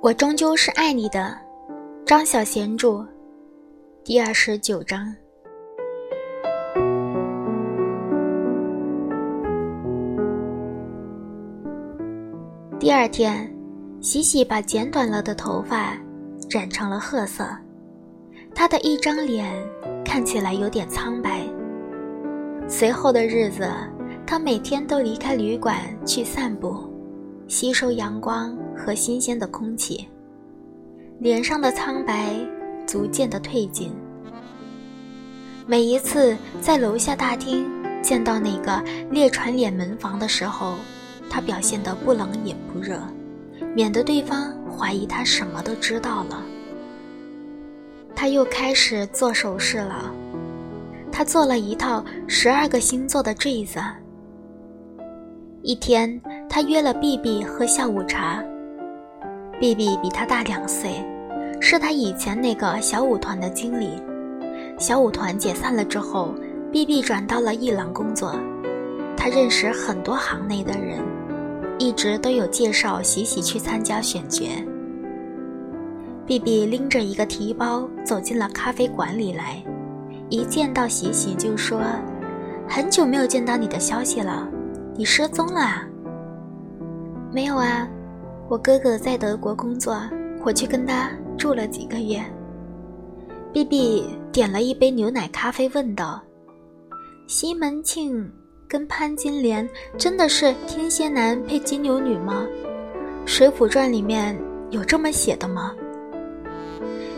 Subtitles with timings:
[0.00, 1.36] 我终究是爱你的，
[2.06, 3.04] 张小娴著，
[4.04, 5.12] 第二十九章。
[12.78, 13.52] 第二天，
[14.00, 15.98] 喜喜把剪短了的头发
[16.48, 17.44] 染成了褐色，
[18.54, 19.52] 她的一张脸
[20.04, 21.40] 看起来有点苍白。
[22.68, 23.68] 随后的日子，
[24.24, 25.76] 她每天都离开旅馆
[26.06, 26.87] 去散步，
[27.48, 30.06] 吸收阳光和新鲜的空气，
[31.18, 32.36] 脸上的苍白
[32.86, 33.90] 逐渐的褪尽。
[35.66, 37.66] 每一次在楼下大厅
[38.02, 40.74] 见到那个列传脸门房的时候，
[41.30, 43.00] 他表现得不冷也不热，
[43.74, 46.42] 免得对方怀疑他什么都知道了。
[48.14, 50.12] 他又开始做首饰了，
[51.10, 53.80] 他做了一套十二个星座的坠子。
[55.68, 56.18] 一天，
[56.48, 58.42] 他约了 B B 喝下午茶。
[59.60, 61.04] B B 比他大两岁，
[61.60, 63.90] 是他以前那个小舞团的经理。
[64.78, 66.34] 小舞团解散了之后
[66.72, 68.34] ，B B 转到了艺廊工作。
[69.14, 71.00] 他认识很多行内的人。
[71.78, 74.46] 一直都有介绍喜喜去参加选角。
[76.26, 79.62] B B 拎着一个提包走进了咖啡馆里来，
[80.30, 81.82] 一见到喜喜就说
[82.66, 84.48] ：“很久没有见到你的消息了，
[84.98, 85.86] 你失踪了
[87.32, 87.88] ？”“没有啊，
[88.48, 89.96] 我哥哥在德国工作，
[90.44, 92.20] 我去跟他住了几个月。
[93.52, 96.20] ”B B 点了一杯牛奶咖啡，问道
[97.28, 98.28] ：“西门庆？”
[98.66, 102.44] 跟潘金莲真的是天蝎男配金牛女吗？
[103.26, 104.36] 《水浒传》里面
[104.68, 105.74] 有这么写的吗？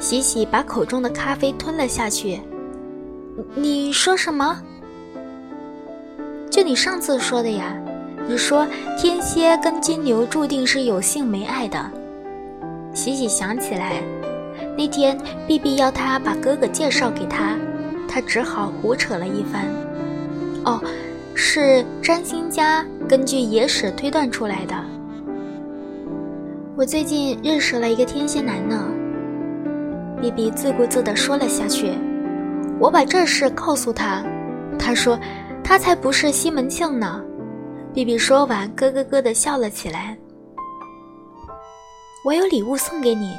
[0.00, 2.40] 喜喜把口中的咖啡吞了下去。
[3.54, 4.60] 你说什么？
[6.56, 7.76] 就你上次说的呀？
[8.26, 8.66] 你说
[8.98, 11.78] 天蝎跟金牛注定是有性没爱的。
[12.94, 14.02] 喜喜想起来，
[14.74, 17.58] 那天碧碧要他把哥哥介绍给他，
[18.08, 19.66] 他只好胡扯了一番。
[20.64, 20.80] 哦。
[21.34, 24.74] 是占星家根据野史推断出来的。
[26.74, 28.88] 我最近认识了一个天蝎男呢。
[30.22, 31.92] B B 自顾自地说了下去。
[32.80, 34.24] 我把这事告诉他，
[34.78, 35.20] 他说
[35.66, 37.20] 他才不是西门庆呢。
[37.92, 40.16] B B 说完，咯咯咯地笑了起来。
[42.24, 43.34] 我有礼物送给你。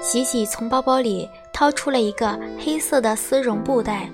[0.00, 4.08] 喜喜从包包里掏出了一个黑色的丝绒布袋。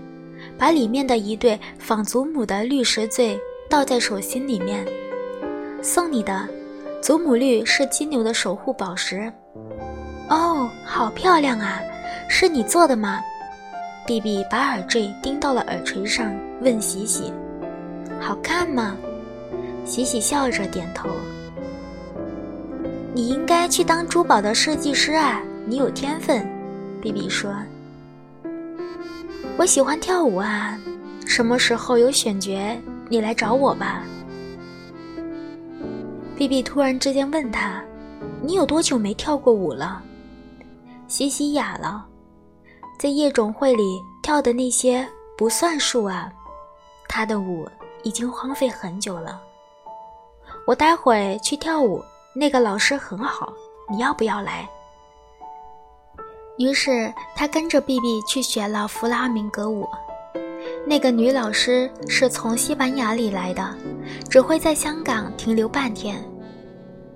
[0.59, 3.39] 把里面的一对仿祖母的绿石坠
[3.69, 4.87] 倒在手心里面，
[5.83, 6.49] 送你的，
[7.03, 9.31] 祖母绿是金牛的守护宝石。
[10.31, 11.83] 哦，好漂亮啊！
[12.29, 13.21] 是你做的吗
[14.07, 17.33] ？B B 把耳坠钉到了耳垂上，问喜喜
[18.21, 18.97] ：“好看吗？”
[19.85, 21.09] 喜喜笑着点头。
[23.13, 26.47] 你应该去当珠宝的设计师啊，你有天分。
[27.01, 27.53] B B 说。
[29.57, 30.79] 我喜欢跳舞啊，
[31.27, 32.79] 什么时候有选角，
[33.09, 34.05] 你来找我吧。
[36.37, 37.83] B B 突然之间问他
[38.43, 40.03] ：“你有多久没跳过舞了？”
[41.09, 42.07] 喜喜哑了，
[42.99, 45.07] 在夜总会里跳的那些
[45.37, 46.33] 不算数啊，
[47.11, 47.69] 他的舞
[48.05, 49.43] 已经荒废很久了。
[50.65, 52.01] 我待会去跳舞，
[52.33, 53.53] 那个老师很好，
[53.91, 54.69] 你要不要来？
[56.57, 59.89] 于是他跟着 B B 去学了弗拉明戈舞。
[60.87, 63.77] 那个女老师是从西班牙里来的，
[64.29, 66.25] 只会在香港停留半天。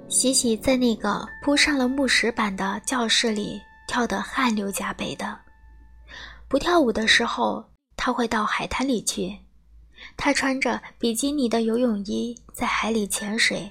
[0.09, 5.39] 喜喜在那个铺上了木石板的教室里跳得汗流浃背的。
[6.49, 7.65] 不跳舞的时候，
[7.97, 9.39] 他会到海滩里去。
[10.17, 13.71] 他穿着比基尼的游泳衣在海里潜水，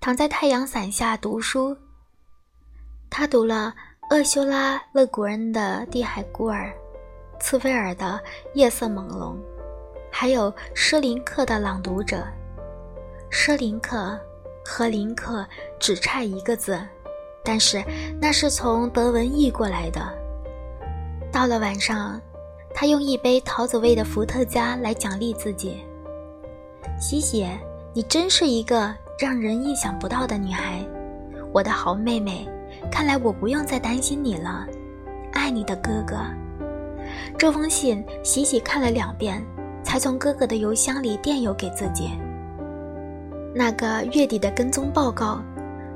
[0.00, 1.76] 躺在太阳伞下读书。
[3.10, 3.74] 他读了。
[4.10, 6.70] 厄修拉·勒古恩的《地海孤儿》，
[7.40, 8.20] 茨威尔的
[8.52, 9.34] 《夜色朦胧》，
[10.10, 12.18] 还有施林克的《朗读者》。
[13.30, 14.20] 施林克
[14.62, 15.46] 和林克
[15.80, 16.78] 只差一个字，
[17.42, 17.82] 但是
[18.20, 20.12] 那是从德文译过来的。
[21.32, 22.20] 到了晚上，
[22.74, 25.82] 他用一杯桃子味的伏特加来奖励自己。
[26.98, 27.46] 西西，
[27.92, 30.84] 你真是一个让人意想不到的女孩，
[31.52, 32.48] 我的好妹妹。
[32.90, 34.66] 看来我不用再担心你了，
[35.32, 36.16] 爱你的哥哥。
[37.38, 39.44] 这封信喜喜看了两遍，
[39.82, 42.10] 才从哥哥的邮箱里电邮给自己。
[43.54, 45.40] 那个月底的跟踪报告，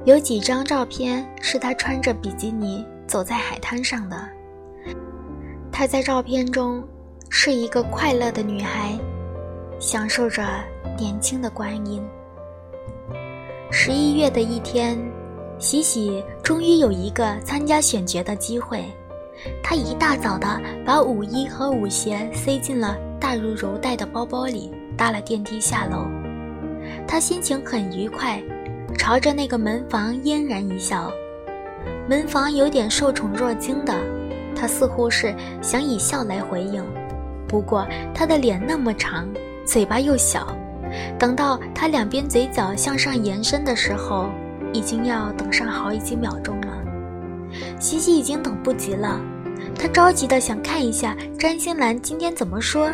[0.04, 4.16] 有几张照片是他穿着比基尼走在海滩上的。
[5.78, 6.82] 她在照片中
[7.28, 8.98] 是一个快乐的女孩，
[9.78, 10.42] 享受着
[10.96, 12.02] 年轻的光阴。
[13.70, 14.98] 十一月的一天。
[15.58, 18.84] 喜喜终于有一个参加选角的机会，
[19.62, 26.06] 她一大早的把舞衣和舞鞋塞进了大如柔带的包包里，搭了电梯下楼。
[27.06, 28.42] 他心情很愉快，
[28.98, 31.10] 朝着那个门房嫣然一笑。
[32.08, 33.94] 门房有点受宠若惊的，
[34.56, 36.82] 他似乎是想以笑来回应。
[37.46, 39.28] 不过他的脸那么长，
[39.66, 40.56] 嘴巴又小，
[41.18, 44.30] 等到他两边嘴角向上延伸的时候。
[44.72, 46.76] 已经要等上好几秒钟了，
[47.80, 49.18] 西西已经等不及了，
[49.74, 52.90] 他着急的想看一下占星栏今天怎么说。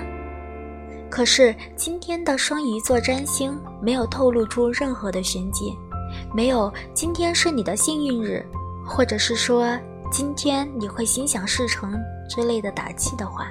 [1.10, 5.76] 可是今天的双鱼座占星没有透露出任何的玄机，
[6.32, 8.46] 没有今天是你的幸运日，
[8.86, 9.76] 或者是说
[10.12, 11.98] 今天你会心想事成
[12.28, 13.50] 之类的打气的话。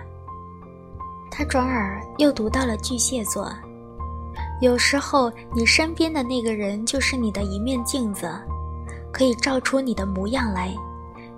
[1.31, 3.51] 他转而又读到了巨蟹座。
[4.61, 8.31] 有时候，你身边的那个人就是你的一面镜子，
[9.11, 10.71] 可以照出你的模样来。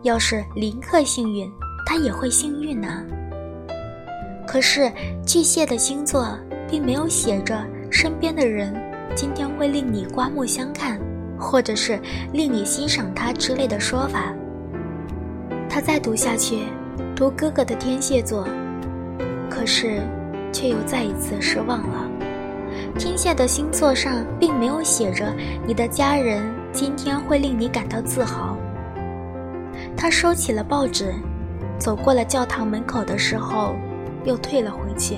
[0.01, 1.49] 要是林克幸运，
[1.85, 3.01] 他也会幸运呢。
[4.45, 4.91] 可是
[5.25, 6.37] 巨蟹的星座
[6.67, 8.75] 并没有写着身边的人
[9.15, 10.99] 今天会令你刮目相看，
[11.39, 11.97] 或者是
[12.33, 14.33] 令你欣赏他之类的说法。
[15.73, 16.67] 他再读下去，
[17.15, 18.47] 读哥哥的天蝎座，
[19.49, 20.03] 可是
[20.51, 22.07] 却又再一次失望了。
[22.95, 25.33] 天蝎的星座上并没有写着
[25.65, 28.55] 你的家人今天会令你感到自豪。
[29.97, 31.11] 他收起了报纸，
[31.79, 33.73] 走过了教堂门口的时候，
[34.25, 35.17] 又退了回去。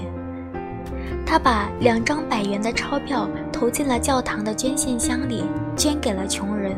[1.25, 5.44] 他把两张百元的钞票投进了教堂的捐献箱里，
[5.75, 6.72] 捐给了穷人，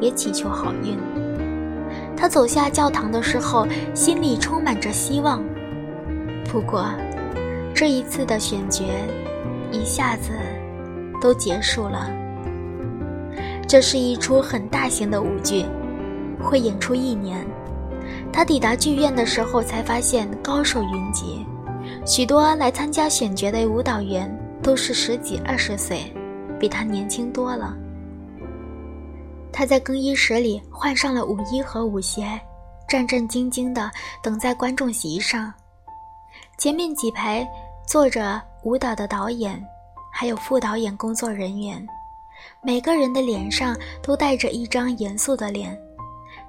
[0.00, 0.98] 也祈求好运。
[2.16, 5.42] 他走下教堂的时候，心里充满着希望。
[6.50, 6.88] 不过，
[7.74, 8.84] 这一次的选角。
[9.72, 10.30] 一下子
[11.20, 12.08] 都结束了。
[13.66, 15.64] 这是一出很大型的舞剧，
[16.40, 17.44] 会演出一年。
[18.32, 21.44] 他抵达剧院的时候，才发现高手云集，
[22.06, 24.32] 许多来参加选角的舞蹈员
[24.62, 26.04] 都是十几二十岁，
[26.60, 27.76] 比他年轻多了。
[29.54, 32.38] 他在更衣室里换上了舞衣和舞鞋，
[32.88, 33.88] 战战兢兢地
[34.20, 35.54] 等在观众席上。
[36.58, 37.48] 前面几排
[37.86, 38.42] 坐着。
[38.64, 39.62] 舞蹈的导演，
[40.10, 41.86] 还有副导演工作人员，
[42.62, 45.78] 每个人的脸上都带着一张严肃的脸。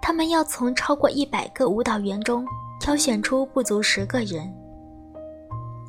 [0.02, 2.48] 他们要从超过一百个舞蹈员中
[2.80, 4.50] 挑选出不足十个人。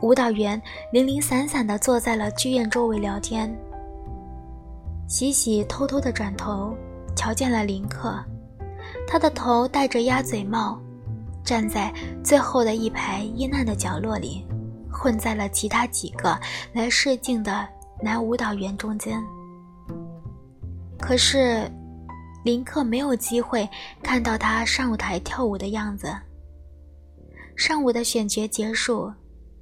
[0.02, 0.60] 舞蹈员
[0.92, 3.56] 零零散散地坐在了剧院周围聊天。
[5.06, 6.76] 喜喜偷偷地转头，
[7.16, 8.22] 瞧见了林克，
[9.08, 10.80] 他的头戴着鸭嘴帽，
[11.42, 11.92] 站在
[12.22, 14.46] 最后的一排阴暗的角落里。
[14.98, 16.40] 混在了其他几个
[16.72, 17.68] 来试镜的
[18.02, 19.22] 男舞蹈员中间。
[20.98, 21.70] 可是，
[22.42, 23.68] 林克没有机会
[24.02, 26.16] 看到他上舞台跳舞的样子。
[27.56, 29.12] 上午的选角结束，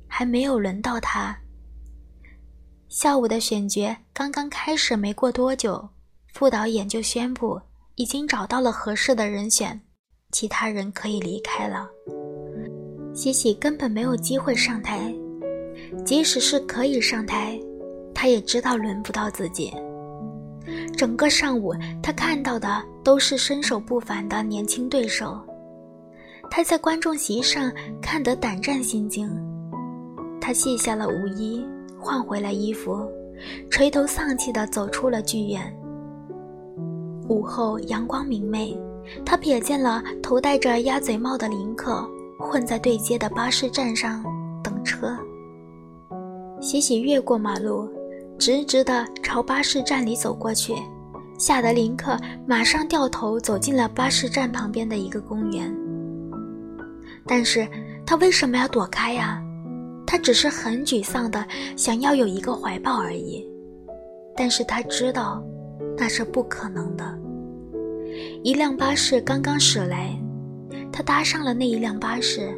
[0.06, 1.36] 还没有轮到他。
[2.88, 5.88] 下午的选角刚刚开始没过多久，
[6.34, 7.60] 副导演就宣布
[7.94, 9.81] 已经找到了合适的人选，
[10.32, 11.88] 其他人可以离开了。
[13.14, 15.14] 喜喜根本没有机会上台。
[16.04, 17.56] 即使是可以上台，
[18.12, 19.73] 他也知道轮不到自己。
[20.97, 25.40] 整个上午，他看到的都是身手不凡的年轻对手。
[26.50, 29.30] 他在观众席上看得胆战心惊。
[30.40, 31.64] 他卸下了舞衣，
[31.97, 33.09] 换回了衣服，
[33.70, 35.73] 垂头丧气地走出了剧院。
[37.28, 38.78] 午后阳光明媚，
[39.25, 42.07] 他瞥见了头戴着鸭嘴帽的林克，
[42.38, 44.23] 混在对街的巴士站上
[44.62, 45.16] 等车。
[46.61, 47.88] 喜喜越过马路，
[48.38, 50.75] 直直地朝巴士站里走过去，
[51.38, 55.75] 吓得林克马上掉头走进了巴士站旁边的一个公园。
[57.26, 57.66] 但是
[58.04, 59.43] 他为什么要躲开呀？
[60.07, 61.43] 他只是很沮丧的
[61.75, 63.45] 想要有一个怀抱而已。
[64.37, 65.43] 但是他知道，
[65.96, 67.04] 那是不可能的。
[68.42, 70.16] 一辆巴士刚刚驶来，
[70.92, 72.52] 他搭上了那一辆巴士，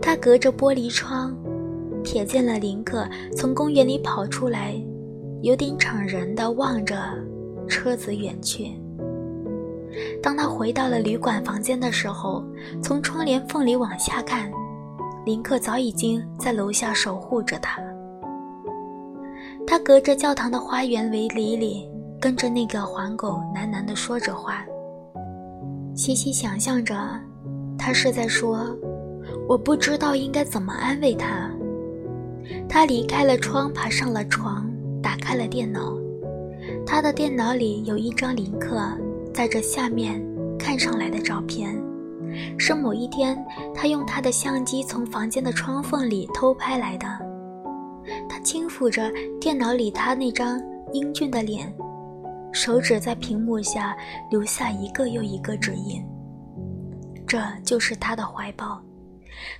[0.00, 1.36] 他隔着玻璃窗。
[2.04, 3.04] 瞥见了林克
[3.36, 4.80] 从公园里跑出来，
[5.42, 6.96] 有点怅然地望着
[7.66, 8.70] 车子远去。
[10.22, 12.44] 当他回到了旅馆房间的时候，
[12.80, 14.48] 从窗帘缝里往下看，
[15.24, 17.82] 林克早已经在楼下守护着他。
[19.66, 21.90] 他隔着教堂的花园围篱里，
[22.20, 24.64] 跟着那个黄狗喃喃地说着话。
[25.94, 26.94] 西西想象着，
[27.78, 28.76] 他是在说
[29.48, 31.50] ：“我不知道应该怎么安慰他。”
[32.68, 34.70] 他离开了窗，爬上了床，
[35.02, 35.96] 打开了电脑。
[36.84, 38.80] 他的电脑里有一张林克
[39.32, 40.22] 在这下面
[40.58, 41.76] 看上来的照片，
[42.58, 43.36] 是某一天
[43.74, 47.06] 他用他的相机从房间的窗缝里偷拍来的。
[48.28, 50.60] 他轻抚着电脑里他那张
[50.92, 51.72] 英俊的脸，
[52.56, 53.94] 手指在屏幕下
[54.30, 56.02] 留下一个又一个指印。
[57.26, 58.82] 这就是他的怀抱。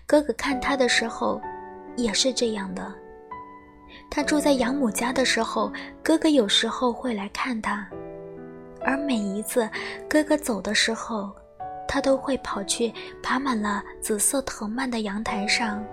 [0.07, 1.38] 哥哥看他的时候，
[1.95, 2.91] 也是这样的。
[4.11, 5.71] 他住在养母家的时候，
[6.03, 7.87] 哥哥有时候会来看他，
[8.83, 9.69] 而每一次
[10.09, 11.31] 哥哥走的时候，
[11.87, 12.91] 他都会跑去
[13.23, 15.85] 爬满了紫色藤蔓的阳台上，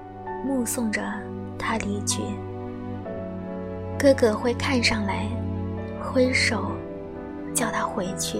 [0.45, 1.03] 目送着
[1.60, 2.22] 他离去。
[4.00, 5.27] 哥哥会看上来，
[6.01, 6.72] 挥手
[7.53, 8.39] 叫他回去。